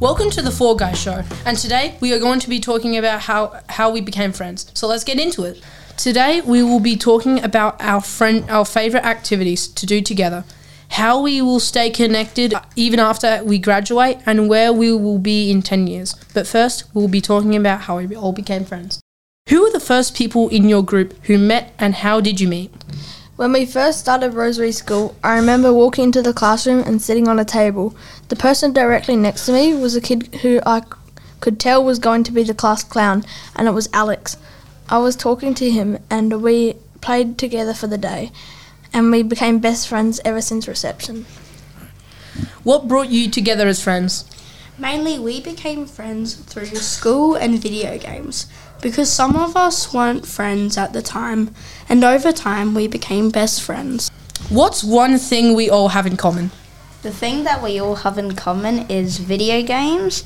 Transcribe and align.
Welcome 0.00 0.30
to 0.30 0.42
the 0.42 0.50
Four 0.50 0.74
Guys 0.74 0.98
Show, 1.00 1.22
and 1.46 1.56
today 1.56 1.96
we 2.00 2.12
are 2.12 2.18
going 2.18 2.40
to 2.40 2.48
be 2.48 2.58
talking 2.58 2.96
about 2.98 3.20
how, 3.22 3.60
how 3.68 3.90
we 3.90 4.00
became 4.00 4.32
friends. 4.32 4.70
So 4.74 4.88
let's 4.88 5.04
get 5.04 5.20
into 5.20 5.44
it. 5.44 5.62
Today 5.96 6.40
we 6.40 6.64
will 6.64 6.80
be 6.80 6.96
talking 6.96 7.42
about 7.42 7.80
our 7.80 8.00
friend 8.00 8.44
our 8.50 8.64
favorite 8.64 9.04
activities 9.04 9.68
to 9.68 9.86
do 9.86 10.02
together, 10.02 10.44
how 10.90 11.22
we 11.22 11.40
will 11.40 11.60
stay 11.60 11.90
connected 11.90 12.54
even 12.74 12.98
after 12.98 13.40
we 13.44 13.58
graduate, 13.58 14.18
and 14.26 14.48
where 14.48 14.72
we 14.72 14.92
will 14.92 15.20
be 15.20 15.48
in 15.50 15.62
10 15.62 15.86
years. 15.86 16.14
But 16.34 16.48
first, 16.48 16.84
we'll 16.92 17.08
be 17.08 17.20
talking 17.20 17.54
about 17.54 17.82
how 17.82 17.98
we 17.98 18.16
all 18.16 18.32
became 18.32 18.64
friends. 18.64 19.00
Who 19.48 19.62
were 19.62 19.70
the 19.70 19.78
first 19.78 20.16
people 20.16 20.48
in 20.48 20.68
your 20.68 20.82
group 20.82 21.14
who 21.26 21.38
met 21.38 21.72
and 21.78 21.94
how 21.94 22.20
did 22.20 22.40
you 22.40 22.48
meet? 22.48 22.72
When 23.36 23.50
we 23.50 23.66
first 23.66 23.98
started 23.98 24.34
Rosary 24.34 24.70
School, 24.70 25.16
I 25.24 25.34
remember 25.34 25.72
walking 25.72 26.04
into 26.04 26.22
the 26.22 26.32
classroom 26.32 26.84
and 26.86 27.02
sitting 27.02 27.26
on 27.26 27.40
a 27.40 27.44
table. 27.44 27.96
The 28.28 28.36
person 28.36 28.72
directly 28.72 29.16
next 29.16 29.46
to 29.46 29.52
me 29.52 29.74
was 29.74 29.96
a 29.96 30.00
kid 30.00 30.32
who 30.42 30.60
I 30.64 30.82
could 31.40 31.58
tell 31.58 31.82
was 31.82 31.98
going 31.98 32.22
to 32.24 32.32
be 32.32 32.44
the 32.44 32.54
class 32.54 32.84
clown, 32.84 33.24
and 33.56 33.66
it 33.66 33.72
was 33.72 33.88
Alex. 33.92 34.36
I 34.88 34.98
was 34.98 35.16
talking 35.16 35.52
to 35.54 35.68
him, 35.68 35.98
and 36.08 36.42
we 36.42 36.76
played 37.00 37.36
together 37.36 37.74
for 37.74 37.88
the 37.88 37.98
day, 37.98 38.30
and 38.92 39.10
we 39.10 39.24
became 39.24 39.58
best 39.58 39.88
friends 39.88 40.20
ever 40.24 40.40
since 40.40 40.68
reception. 40.68 41.26
What 42.62 42.86
brought 42.86 43.08
you 43.08 43.28
together 43.28 43.66
as 43.66 43.82
friends? 43.82 44.26
Mainly, 44.76 45.20
we 45.20 45.40
became 45.40 45.86
friends 45.86 46.34
through 46.34 46.66
school 46.66 47.36
and 47.36 47.62
video 47.62 47.96
games 47.96 48.46
because 48.82 49.08
some 49.12 49.36
of 49.36 49.56
us 49.56 49.94
weren't 49.94 50.26
friends 50.26 50.76
at 50.76 50.92
the 50.92 51.00
time, 51.00 51.54
and 51.88 52.02
over 52.02 52.32
time, 52.32 52.74
we 52.74 52.88
became 52.88 53.30
best 53.30 53.62
friends. 53.62 54.10
What's 54.48 54.82
one 54.82 55.18
thing 55.18 55.54
we 55.54 55.70
all 55.70 55.88
have 55.88 56.06
in 56.08 56.16
common? 56.16 56.50
The 57.02 57.12
thing 57.12 57.44
that 57.44 57.62
we 57.62 57.78
all 57.78 57.94
have 57.94 58.18
in 58.18 58.34
common 58.34 58.90
is 58.90 59.18
video 59.18 59.62
games. 59.62 60.24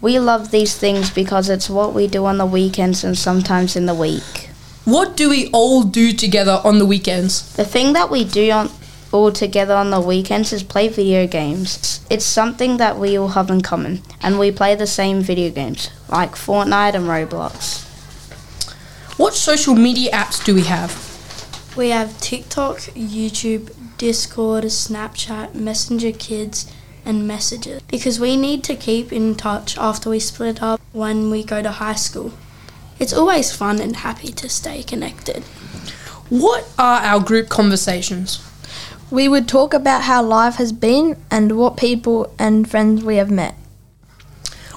We 0.00 0.18
love 0.18 0.50
these 0.50 0.74
things 0.74 1.10
because 1.10 1.50
it's 1.50 1.68
what 1.68 1.92
we 1.92 2.06
do 2.06 2.24
on 2.24 2.38
the 2.38 2.46
weekends 2.46 3.04
and 3.04 3.18
sometimes 3.18 3.76
in 3.76 3.84
the 3.84 3.94
week. 3.94 4.48
What 4.86 5.14
do 5.14 5.28
we 5.28 5.50
all 5.50 5.82
do 5.82 6.12
together 6.12 6.62
on 6.64 6.78
the 6.78 6.86
weekends? 6.86 7.54
The 7.54 7.66
thing 7.66 7.92
that 7.92 8.08
we 8.10 8.24
do 8.24 8.50
on 8.50 8.70
all 9.12 9.32
together 9.32 9.74
on 9.74 9.90
the 9.90 10.00
weekends 10.00 10.52
is 10.52 10.62
play 10.62 10.88
video 10.88 11.26
games. 11.26 12.04
It's 12.10 12.24
something 12.24 12.76
that 12.76 12.98
we 12.98 13.18
all 13.18 13.28
have 13.28 13.50
in 13.50 13.60
common, 13.60 14.02
and 14.20 14.38
we 14.38 14.50
play 14.50 14.74
the 14.74 14.86
same 14.86 15.20
video 15.20 15.50
games 15.50 15.90
like 16.08 16.32
Fortnite 16.32 16.94
and 16.94 17.06
Roblox. 17.06 17.84
What 19.18 19.34
social 19.34 19.74
media 19.74 20.12
apps 20.12 20.44
do 20.44 20.54
we 20.54 20.64
have? 20.64 20.92
We 21.76 21.90
have 21.90 22.20
TikTok, 22.20 22.78
YouTube, 22.94 23.72
Discord, 23.98 24.64
Snapchat, 24.64 25.54
Messenger 25.54 26.12
Kids, 26.12 26.72
and 27.04 27.26
Messages 27.26 27.80
because 27.88 28.20
we 28.20 28.36
need 28.36 28.62
to 28.64 28.76
keep 28.76 29.12
in 29.12 29.34
touch 29.34 29.78
after 29.78 30.10
we 30.10 30.20
split 30.20 30.62
up 30.62 30.80
when 30.92 31.30
we 31.30 31.42
go 31.42 31.62
to 31.62 31.70
high 31.70 31.94
school. 31.94 32.32
It's 32.98 33.12
always 33.12 33.54
fun 33.54 33.80
and 33.80 33.96
happy 33.96 34.32
to 34.32 34.48
stay 34.48 34.82
connected. 34.82 35.42
What 36.28 36.68
are 36.78 37.00
our 37.00 37.20
group 37.20 37.48
conversations? 37.48 38.44
We 39.10 39.26
would 39.26 39.48
talk 39.48 39.72
about 39.72 40.02
how 40.02 40.22
life 40.22 40.56
has 40.56 40.70
been 40.70 41.16
and 41.30 41.56
what 41.56 41.78
people 41.78 42.30
and 42.38 42.70
friends 42.70 43.02
we 43.02 43.16
have 43.16 43.30
met. 43.30 43.54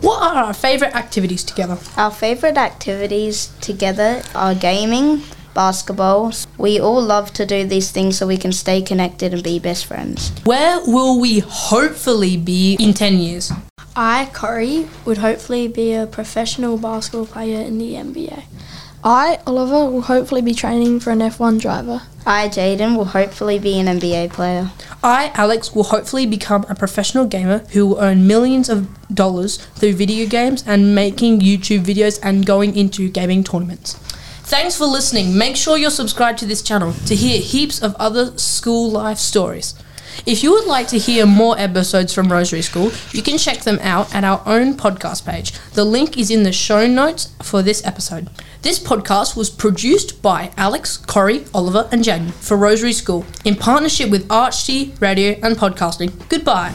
What 0.00 0.22
are 0.22 0.44
our 0.44 0.54
favourite 0.54 0.94
activities 0.94 1.42
together? 1.42 1.78
Our 1.96 2.10
favorite 2.10 2.58
activities 2.58 3.50
together 3.62 4.22
are 4.34 4.54
gaming, 4.54 5.22
basketball. 5.54 6.32
We 6.58 6.78
all 6.78 7.00
love 7.00 7.32
to 7.34 7.46
do 7.46 7.64
these 7.64 7.90
things 7.90 8.18
so 8.18 8.26
we 8.26 8.36
can 8.36 8.52
stay 8.52 8.82
connected 8.82 9.32
and 9.32 9.42
be 9.42 9.58
best 9.58 9.86
friends. 9.86 10.30
Where 10.44 10.78
will 10.86 11.18
we 11.18 11.38
hopefully 11.38 12.36
be 12.36 12.76
in 12.78 12.92
10 12.92 13.14
years? 13.14 13.50
I, 13.96 14.30
Corey, 14.34 14.88
would 15.06 15.18
hopefully 15.18 15.68
be 15.68 15.94
a 15.94 16.06
professional 16.06 16.76
basketball 16.76 17.26
player 17.26 17.60
in 17.60 17.78
the 17.78 17.94
NBA. 17.94 18.44
I, 19.04 19.38
Oliver, 19.46 19.90
will 19.90 20.02
hopefully 20.02 20.42
be 20.42 20.54
training 20.54 21.00
for 21.00 21.10
an 21.10 21.20
F1 21.20 21.60
driver. 21.60 22.02
I, 22.26 22.48
Jaden, 22.48 22.96
will 22.96 23.06
hopefully 23.06 23.58
be 23.58 23.78
an 23.78 23.86
NBA 23.86 24.30
player. 24.32 24.70
I, 25.02 25.30
Alex, 25.34 25.74
will 25.74 25.84
hopefully 25.84 26.26
become 26.26 26.66
a 26.68 26.74
professional 26.74 27.24
gamer 27.26 27.58
who 27.70 27.86
will 27.86 28.00
earn 28.00 28.26
millions 28.26 28.68
of 28.68 28.88
dollars 29.14 29.58
through 29.76 29.94
video 29.94 30.28
games 30.28 30.64
and 30.66 30.94
making 30.94 31.40
YouTube 31.40 31.84
videos 31.84 32.18
and 32.22 32.44
going 32.44 32.76
into 32.76 33.08
gaming 33.08 33.44
tournaments. 33.44 33.94
Thanks 34.42 34.76
for 34.76 34.86
listening. 34.86 35.36
Make 35.36 35.56
sure 35.56 35.76
you're 35.76 35.90
subscribed 35.90 36.38
to 36.40 36.46
this 36.46 36.62
channel 36.62 36.92
to 37.06 37.14
hear 37.14 37.40
heaps 37.40 37.80
of 37.82 37.94
other 37.96 38.36
school 38.36 38.90
life 38.90 39.18
stories. 39.18 39.74
If 40.26 40.42
you 40.42 40.52
would 40.52 40.66
like 40.66 40.88
to 40.88 40.98
hear 40.98 41.26
more 41.26 41.58
episodes 41.58 42.12
from 42.12 42.30
Rosary 42.30 42.62
School, 42.62 42.90
you 43.12 43.22
can 43.22 43.38
check 43.38 43.60
them 43.60 43.78
out 43.80 44.14
at 44.14 44.24
our 44.24 44.42
own 44.46 44.74
podcast 44.74 45.24
page. 45.24 45.52
The 45.72 45.84
link 45.84 46.18
is 46.18 46.30
in 46.30 46.42
the 46.42 46.52
show 46.52 46.86
notes 46.86 47.34
for 47.42 47.62
this 47.62 47.84
episode. 47.84 48.28
This 48.62 48.78
podcast 48.78 49.36
was 49.36 49.50
produced 49.50 50.20
by 50.20 50.50
Alex, 50.56 50.96
Corey, 50.96 51.44
Oliver, 51.54 51.88
and 51.92 52.02
Jaden 52.02 52.32
for 52.32 52.56
Rosary 52.56 52.92
School 52.92 53.24
in 53.44 53.54
partnership 53.54 54.10
with 54.10 54.28
ArchD 54.28 55.00
Radio 55.00 55.38
and 55.42 55.56
Podcasting. 55.56 56.12
Goodbye. 56.28 56.72